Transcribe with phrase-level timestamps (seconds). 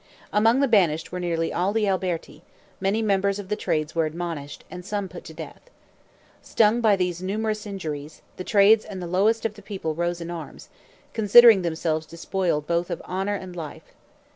[0.33, 2.41] Among the banished were nearly all the Alberti;
[2.79, 5.69] many members of the trades were admonished, and some put to death.
[6.41, 10.31] Stung by these numerous injuries, the trades and the lowest of the people rose in
[10.31, 10.69] arms,
[11.13, 13.93] considering themselves despoiled both of honor and life.